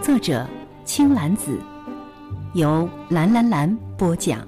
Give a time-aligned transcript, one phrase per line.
[0.00, 0.48] 作者
[0.84, 1.60] 青兰子，
[2.54, 4.46] 由蓝蓝蓝播讲。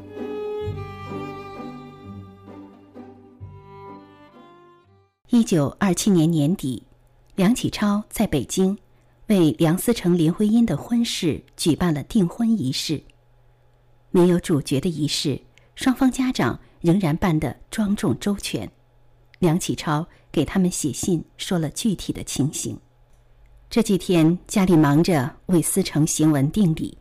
[5.28, 6.82] 一九二七年年底，
[7.34, 8.77] 梁启超在北京。
[9.27, 13.00] 为梁思成、林徽因的婚事举办了订婚仪式。
[14.10, 15.41] 没有主角的仪式，
[15.74, 18.69] 双方家长仍然办得庄重周全。
[19.38, 22.78] 梁启超给他们写信说了具体的情形。
[23.70, 26.98] 这几天家里忙着为思成行文定礼，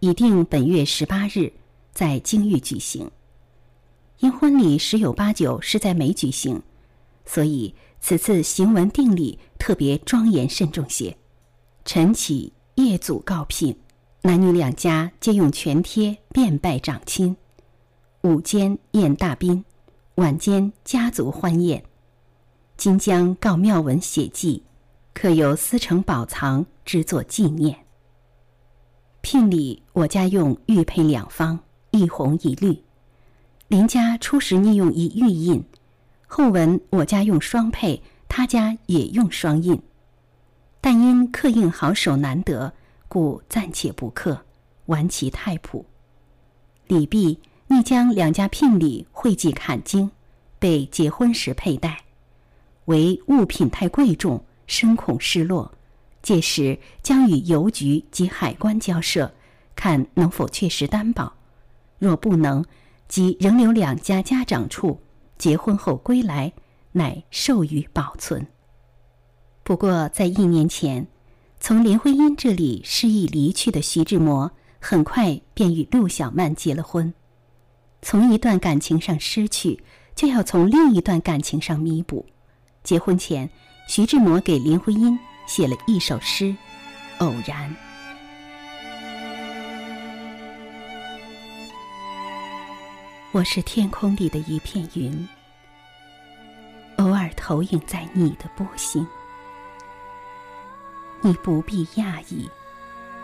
[0.00, 1.50] 已定本月十八日
[1.94, 3.10] 在京域举行。
[4.18, 6.62] 因婚礼十有八九是在美举行，
[7.24, 11.16] 所以此次行文定礼特别庄严慎重些。
[11.86, 13.74] 晨起夜祖告聘，
[14.20, 17.34] 男女两家皆用全贴便拜长亲。
[18.20, 19.64] 午间宴大宾，
[20.16, 21.82] 晚间家族欢宴。
[22.76, 24.62] 今将告庙文写记，
[25.22, 27.78] 可由司城宝藏，之作纪念。
[29.20, 31.60] 聘礼我家用玉佩两方，
[31.92, 32.82] 一红一绿。
[33.68, 35.64] 邻家初时逆用一玉印，
[36.26, 39.80] 后闻我家用双佩，他家也用双印。
[40.80, 42.72] 但因刻印好手难得，
[43.06, 44.44] 故暂且不刻，
[44.86, 45.86] 玩其太朴。
[46.88, 50.10] 李泌拟将两家聘礼汇集砍经，
[50.58, 52.00] 备结婚时佩戴，
[52.86, 55.70] 唯物品太贵重，深恐失落。
[56.22, 59.30] 届时将与邮局及海关交涉，
[59.76, 61.34] 看能否确实担保。
[61.98, 62.64] 若不能，
[63.06, 64.98] 即仍留两家家长处，
[65.36, 66.54] 结婚后归来，
[66.92, 68.46] 乃授予保存。
[69.62, 71.06] 不过，在一年前，
[71.60, 77.12] 从林徽因这里失意离去的徐志摩，很快便与陆小曼结了婚。
[78.00, 79.82] 从一段感情上失去，
[80.14, 82.24] 就要从另一段感情上弥补。
[82.82, 83.50] 结婚前，
[83.88, 86.44] 徐志摩给林徽因写了一首诗，
[87.18, 87.68] 《偶然》。
[93.32, 95.28] 我是天空里的一片云，
[96.96, 99.06] 偶尔投影在你的波心。
[101.20, 102.48] 你不必讶异，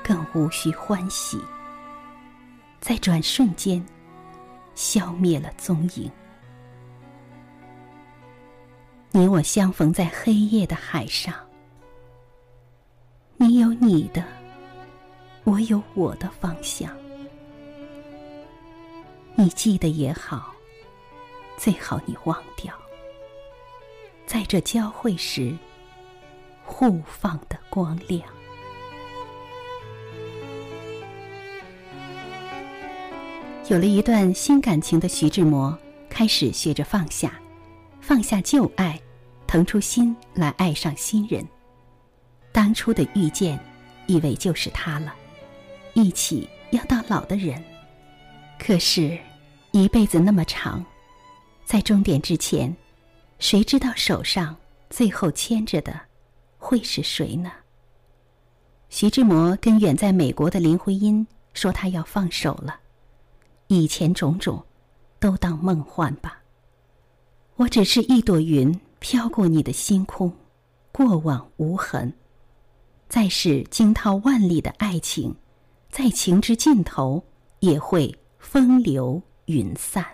[0.03, 1.41] 更无需欢喜，
[2.81, 3.85] 在转瞬间
[4.75, 6.11] 消灭了踪影。
[9.11, 11.35] 你我相逢在黑夜的海上，
[13.37, 14.23] 你有你的，
[15.45, 16.95] 我有我的方向。
[19.35, 20.53] 你记得也好，
[21.57, 22.75] 最好你忘掉，
[24.27, 25.57] 在这交汇时。
[26.71, 28.23] 互放的光亮。
[33.69, 35.77] 有了一段新感情的徐志摩，
[36.11, 37.41] 开始学着放下，
[38.09, 38.99] 放下旧爱，
[39.47, 41.47] 腾出心来爱上新人。
[42.51, 43.63] 当初的遇见，
[44.07, 45.15] 以为就是他了，
[45.93, 47.63] 一起要到老的人。
[48.59, 49.19] 可是，
[49.73, 50.83] 一辈子那么长，
[51.67, 52.75] 在终点之前，
[53.41, 54.57] 谁知道手上
[54.89, 56.01] 最后牵着的？
[56.57, 57.53] 会是谁呢？
[58.89, 62.81] 徐志摩跟远在美国的林徽因说：“他要放手了，
[63.67, 64.65] 以前种种，
[65.21, 66.41] 都当梦幻吧。
[67.59, 70.33] 我只是一朵云，飘过你的星空，
[70.93, 72.13] 过往无痕。
[73.09, 75.35] 再是惊涛万里的爱情，
[75.91, 77.21] 在情之尽头，
[77.59, 80.07] 也会风流云散。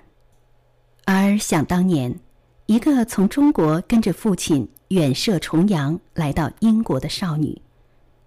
[1.05, 2.19] 而想当年，
[2.65, 7.61] 一个从中国跟着父亲。”远涉重洋来到英国的少女，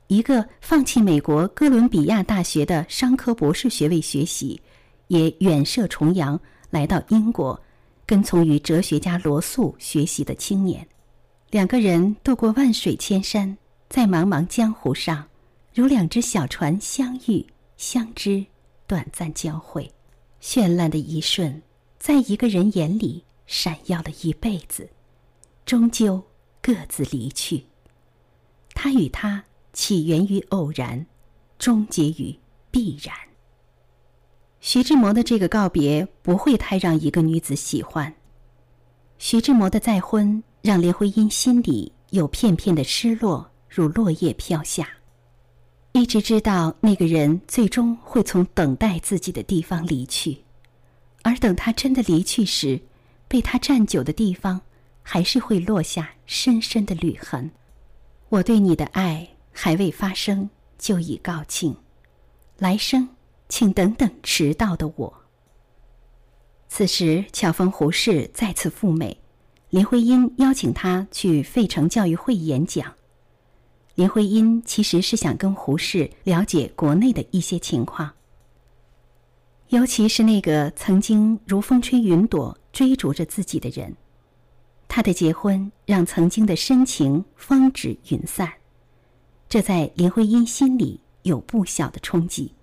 [0.07, 4.59] 一个放弃美国哥伦比亚大学的商科博士学位学习，
[5.07, 6.37] 也远涉重洋
[6.69, 7.57] 来到英国，
[8.07, 10.87] 跟从于哲学家罗素学习的青年，
[11.51, 13.55] 两个人渡过万水千山，
[13.87, 15.27] 在茫茫江湖上，
[15.75, 17.45] 如两只小船相遇、
[17.77, 18.43] 相知、
[18.87, 19.91] 短暂交汇，
[20.41, 21.61] 绚烂的一瞬，
[21.99, 24.89] 在一个人眼里闪耀了一辈子，
[25.65, 26.23] 终究。
[26.59, 27.63] 各自离去。
[28.73, 31.05] 他与他起源于偶然，
[31.57, 32.37] 终结于
[32.69, 33.15] 必然。
[34.59, 38.13] 徐志摩的这个告别不会太让一个女子喜欢。
[39.17, 44.87] 徐志摩的再婚让林徽因心里有片片的失落，如落叶飘下。
[45.93, 50.37] 一直知道那个人最终会从等待自己的地方离去，
[51.23, 52.79] 而等他真的离去时，
[53.27, 54.61] 被他站久的地方，
[55.01, 57.49] 还是会落下深深的履痕。
[58.29, 61.75] 我对你的爱还未发生，就已告罄，
[62.59, 63.09] 来生，
[63.49, 65.13] 请等等迟到的我。
[66.69, 69.19] 此时巧逢胡适再次赴美，
[69.69, 72.93] 林徽因邀请他去费城教育会演讲。
[73.95, 78.13] 林徽因其实是想跟胡适了解国内的一些情况，
[79.69, 83.95] 尤其是那个曾经如风吹云朵追逐着自己的人。
[84.87, 88.51] 他的结婚让曾经的深情风止云散，
[89.49, 92.53] 这在林徽因心里有不小的冲击。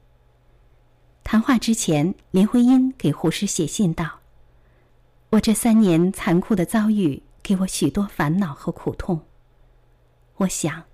[1.25, 4.21] 谈话之前，林徽因给胡适写信道
[5.31, 9.19] ：“我这三年残酷的遭遇，给我许多烦恼和苦痛。
[10.37, 10.85] 我想，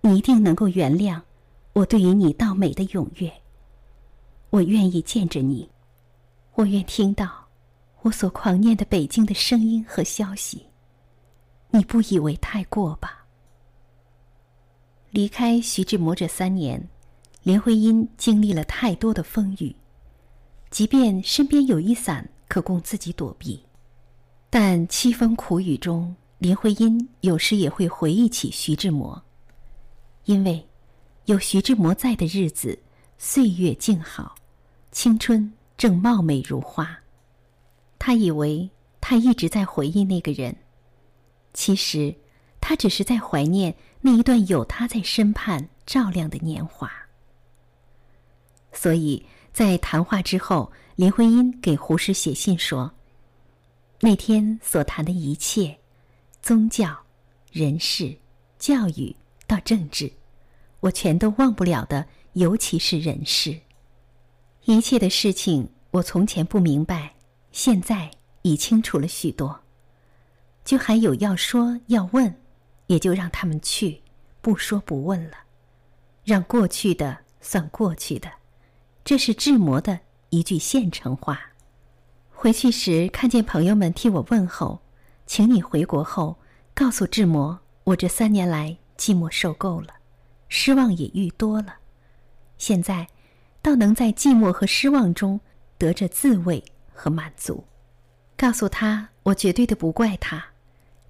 [0.00, 1.22] 你一定能够原谅
[1.74, 3.32] 我对于你到美的踊跃。
[4.50, 5.70] 我愿意见着你，
[6.54, 7.46] 我愿听到
[8.02, 10.66] 我所狂念的北京的声音和消息。
[11.70, 13.26] 你不以为太过吧？”
[15.10, 16.88] 离开徐志摩这三年。
[17.42, 19.74] 林徽因经历了太多的风雨，
[20.70, 23.64] 即便身边有一伞可供自己躲避，
[24.50, 29.22] 但凄风苦雨中，林徽因有时也会回忆起徐志摩，
[30.24, 30.66] 因为
[31.24, 32.78] 有徐志摩在的日子，
[33.16, 34.34] 岁月静好，
[34.92, 36.98] 青春正貌美如花。
[37.98, 38.68] 他以为
[39.00, 40.54] 他一直在回忆那个人，
[41.54, 42.14] 其实
[42.60, 46.90] 他只是在怀念那一段有他在身畔照亮的年华。
[48.72, 52.92] 所以在谈话之后，林徽因给胡适写信说
[54.00, 55.78] ：“那天所谈的一切，
[56.42, 56.96] 宗教、
[57.50, 58.16] 人事、
[58.58, 59.14] 教育
[59.46, 60.12] 到政治，
[60.80, 62.06] 我全都忘不了的。
[62.34, 63.58] 尤其是人事，
[64.64, 67.14] 一切的事情，我从前不明白，
[67.50, 68.08] 现在
[68.42, 69.58] 已清楚了许多。
[70.64, 72.32] 就还有要说要问，
[72.86, 74.00] 也就让他们去，
[74.40, 75.38] 不说不问了，
[76.22, 78.30] 让过去的算过去的。”
[79.08, 81.40] 这是志摩的一句现成话。
[82.28, 84.82] 回去时看见朋友们替我问候，
[85.24, 86.36] 请你回国后
[86.74, 89.94] 告诉志摩，我这三年来寂寞受够了，
[90.50, 91.76] 失望也愈多了，
[92.58, 93.08] 现在
[93.62, 95.40] 倒能在寂寞和失望中
[95.78, 96.62] 得着自慰
[96.92, 97.64] 和满足。
[98.36, 100.44] 告诉他，我绝对的不怪他，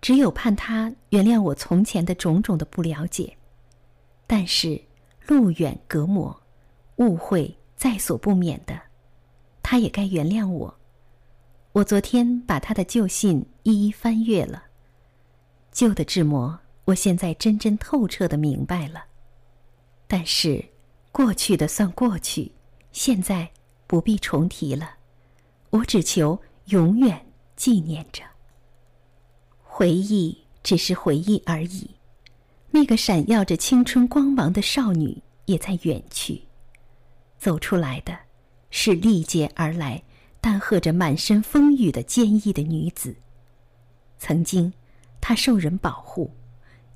[0.01, 3.37] 只有盼他原谅我从前的种种的不了解。
[4.29, 4.81] 但是
[5.27, 6.41] 路远隔膜，
[6.99, 7.58] 误会。
[7.79, 8.77] 在所不免的，
[9.63, 10.79] 他也该原谅我。
[11.71, 14.65] 我昨天把他的旧信一一翻阅了，
[15.71, 19.05] 旧的志摩，我现在真真透彻的明白了。
[20.09, 20.65] 但是，
[21.13, 22.51] 过去的算过去，
[22.91, 23.49] 现在
[23.87, 24.97] 不必重提了。
[25.71, 28.25] 我只求永远纪念着。
[29.63, 31.89] 回忆只是回忆而已，
[32.73, 36.43] 那个闪耀着青春光芒的少女也在远去。
[37.39, 38.19] 走出来的，
[38.71, 40.03] 是历劫而来、
[40.41, 43.17] 担荷着满身风雨的坚毅的女子。
[44.19, 44.73] 曾经，
[45.21, 46.31] 她受人保护；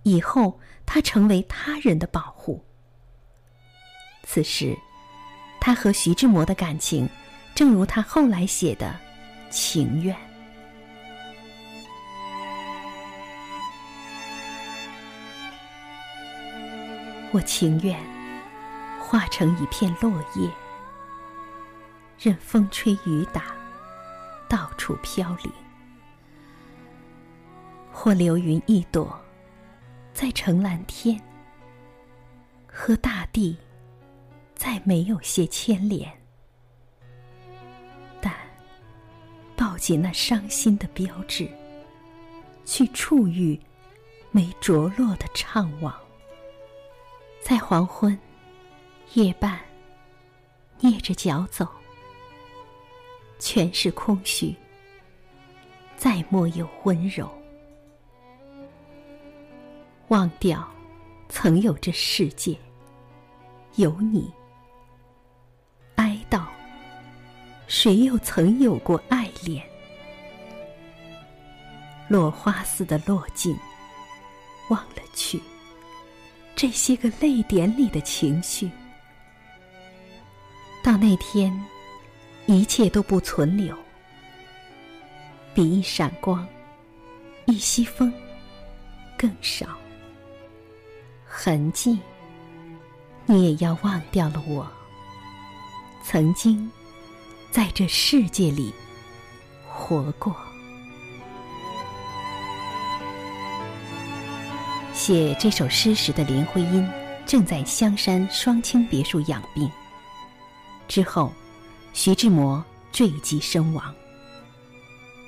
[0.03, 2.65] 以后，她成为他人的保护。
[4.25, 4.77] 此时，
[5.61, 7.09] 她和徐志摩的感情，
[7.55, 8.95] 正如他后来写的
[9.55, 10.15] 《情愿》。
[17.33, 18.12] 我情愿。
[19.13, 20.51] 化成一片落叶，
[22.19, 23.55] 任风吹雨打，
[24.49, 25.53] 到处飘零；
[27.93, 29.15] 或流云一朵，
[30.15, 31.23] 在成蓝天，
[32.67, 33.55] 和大地
[34.55, 36.11] 再没有些牵连。
[38.19, 38.33] 但
[39.55, 41.47] 抱紧那伤心的标志，
[42.65, 43.61] 去触遇
[44.31, 45.93] 没着落的怅惘，
[47.43, 48.19] 在黄昏。
[49.15, 49.61] 夜半，
[50.81, 51.69] 蹑着脚走，
[53.39, 54.57] 全是空虚，
[55.99, 57.31] 再莫有温柔。
[60.09, 60.67] 忘掉
[61.29, 62.57] 曾有这世界，
[63.77, 64.33] 有你。
[65.97, 66.47] 哀悼，
[67.67, 69.63] 谁又曾有过爱恋？
[72.09, 73.55] 落花似的落尽，
[74.71, 75.39] 忘了去
[76.57, 78.71] 这些个泪点里的情绪。
[80.83, 81.53] 到那天，
[82.47, 83.77] 一切都不存留，
[85.55, 86.45] 比一闪光、
[87.47, 88.13] 一息风
[89.17, 89.67] 更少。
[91.25, 91.99] 痕迹，
[93.27, 94.69] 你也要忘掉了我。
[96.03, 96.69] 曾经，
[97.53, 98.75] 在这世界里
[99.69, 100.35] 活过。
[104.93, 106.87] 写这首诗时的林徽因
[107.25, 109.71] 正在香山双清别墅养病。
[110.93, 111.33] 之后，
[111.95, 113.95] 徐志摩坠机身亡。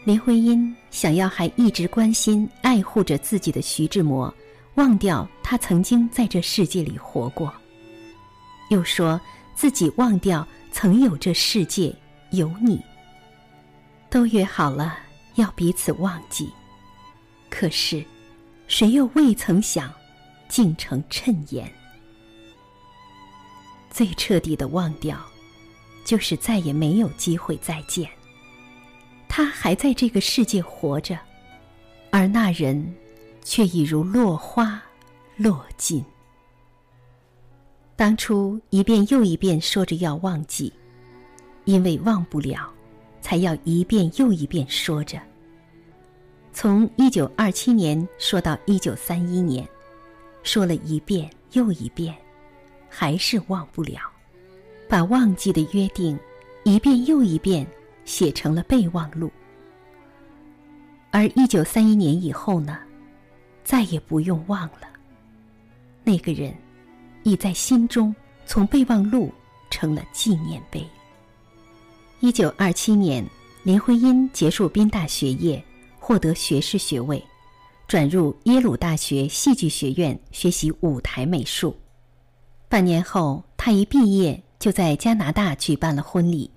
[0.05, 4.33] 林徽因想要还一直关心、爱护着自己的徐志摩，
[4.75, 7.51] 忘掉他曾经在这世界里活过，
[8.69, 9.19] 又说
[9.55, 10.47] 自己忘掉。
[10.71, 11.95] 曾有这世界
[12.33, 12.79] 有你，
[14.11, 14.99] 都约好了
[15.37, 16.53] 要彼此忘记，
[17.49, 18.05] 可是
[18.67, 19.91] 谁又未曾想，
[20.47, 21.73] 竟成谶言。
[23.89, 25.17] 最彻底的忘掉，
[26.05, 28.09] 就是再也没有机会再见。
[29.29, 31.19] 他还在这个世界活着，
[32.11, 32.95] 而那人
[33.43, 34.81] 却已如落花
[35.37, 36.05] 落尽。
[37.97, 40.73] 当初一遍又一遍说着要忘记，
[41.65, 42.73] 因为忘不了，
[43.21, 45.21] 才要一遍又一遍说着。
[46.53, 49.67] 从一九二七年说到一九三一年，
[50.45, 52.15] 说了一遍又一遍，
[52.89, 53.99] 还是忘不了，
[54.95, 56.17] 把忘记的约定
[56.63, 57.67] 一遍又一遍
[58.05, 59.29] 写成了备忘录。
[61.11, 62.79] 而一九三一年以后呢，
[63.65, 64.89] 再也不用忘了
[66.05, 66.55] 那个人。
[67.25, 68.15] 已在心中，
[68.47, 69.33] 从备忘录
[69.69, 70.87] 成了纪念碑。
[72.21, 73.27] 一九二七年，
[73.65, 75.61] 林徽因结束宾大学业，
[75.99, 77.21] 获得学士学位，
[77.89, 81.77] 转入耶鲁大学戏剧学院学习舞台美术。
[82.69, 86.51] 半年后，她一毕业就在加拿大举办了婚礼，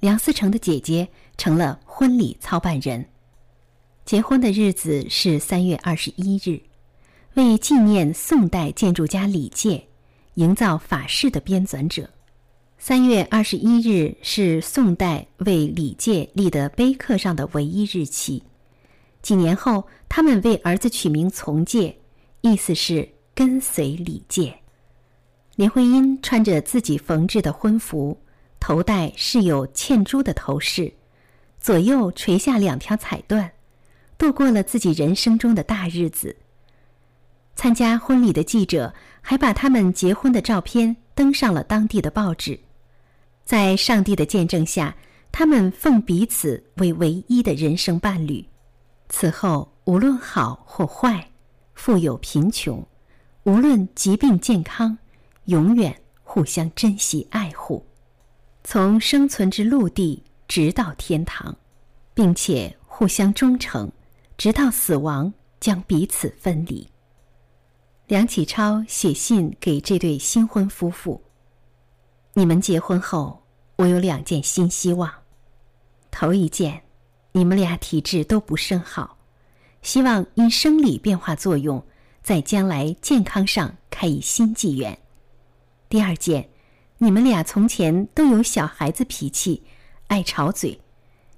[0.00, 1.06] 梁思成的姐姐
[1.36, 3.06] 成了婚礼操办人。
[4.04, 6.60] 结婚的日子是三月二十一日，
[7.34, 9.86] 为纪念宋代建筑家李诫。
[10.34, 12.10] 营造法式的编纂者，
[12.76, 18.42] 三月二十一日是宋代为李诫立的碑刻上的唯一日期。
[19.22, 21.96] 几年后，他们为儿子取名从诫，
[22.40, 24.58] 意思是跟随李诫。
[25.56, 28.20] 林徽因穿着自己缝制的婚服，
[28.60, 30.92] 头戴饰有嵌珠的头饰，
[31.58, 33.50] 左右垂下两条彩缎，
[34.18, 36.36] 度过了自己人生中的大日子。
[37.56, 38.92] 参加婚礼的记者。
[39.26, 42.60] 还把他们结婚的照片登上了当地的报纸，
[43.42, 44.94] 在上帝的见证下，
[45.32, 48.46] 他们奉彼此为唯一的人生伴侣。
[49.08, 51.26] 此后，无论好或坏，
[51.72, 52.86] 富有贫穷，
[53.44, 54.98] 无论疾病健康，
[55.46, 57.84] 永远互相珍惜爱护，
[58.62, 61.54] 从生存之陆地直到天堂，
[62.14, 63.90] 并且互相忠诚，
[64.38, 66.88] 直到死亡将彼此分离。
[68.06, 71.22] 梁启超写信给这对新婚夫妇
[72.34, 73.42] ：“你们结婚后，
[73.76, 75.12] 我有两件新希望。
[76.10, 76.82] 头一件，
[77.32, 79.18] 你们俩体质都不甚好，
[79.82, 81.84] 希望因生理变化作用，
[82.22, 84.98] 在将来健康上开一新纪元。
[85.94, 86.48] 第二件，
[86.98, 89.62] 你们俩从前都有小孩子脾气，
[90.08, 90.80] 爱吵嘴，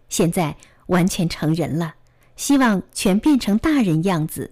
[0.08, 1.94] 现在完全成人了，
[2.36, 4.50] 希望全变成大人样子，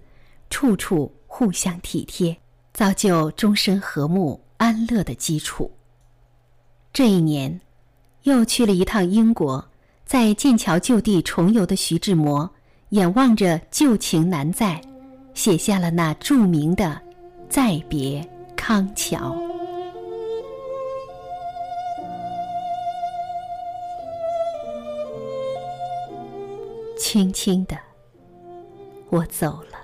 [0.51, 2.37] 处处。”互相体贴，
[2.71, 5.71] 造就终身和睦安乐的基础。
[6.93, 7.59] 这一年，
[8.21, 9.67] 又去了一趟英国，
[10.05, 12.47] 在剑桥旧地重游的徐志摩，
[12.89, 14.79] 眼望着旧情难再，
[15.33, 16.85] 写下了那著名的
[17.49, 18.23] 《再别
[18.55, 19.35] 康桥》。
[27.07, 27.77] 轻轻的，
[29.11, 29.77] 我走了。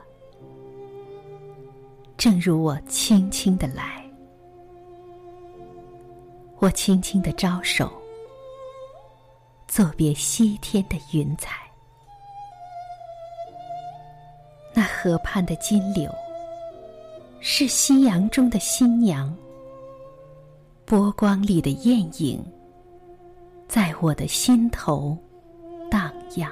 [2.18, 4.04] 正如我轻轻的来，
[6.58, 7.92] 我轻轻的招手，
[9.68, 11.58] 作别西天的云彩。
[14.74, 16.12] 那河畔的金柳，
[17.40, 19.32] 是夕阳中的新娘，
[20.86, 22.44] 波光里的艳影，
[23.68, 25.16] 在我的心头
[25.92, 26.52] 荡漾。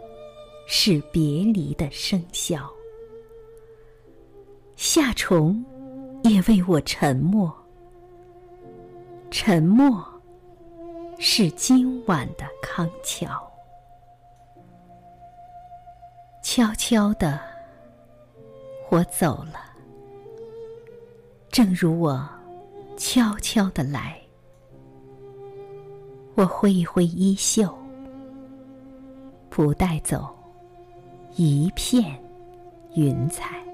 [0.73, 2.61] 是别离的笙箫，
[4.77, 5.61] 夏虫
[6.23, 7.53] 也为我沉默。
[9.29, 10.01] 沉默
[11.19, 13.51] 是今晚的康桥，
[16.41, 17.37] 悄悄的，
[18.89, 19.59] 我走了，
[21.49, 22.25] 正如我
[22.95, 24.17] 悄悄的来。
[26.35, 27.77] 我挥一挥衣袖，
[29.49, 30.33] 不带走
[31.35, 32.03] 一片
[32.95, 33.70] 云彩。